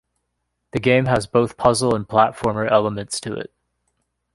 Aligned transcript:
The 0.71 0.79
game 0.79 1.05
has 1.05 1.27
both 1.27 1.57
puzzle 1.57 1.93
and 1.93 2.07
platformer 2.07 2.67
elements 2.67 3.19
to 3.19 3.35
it. 3.35 3.53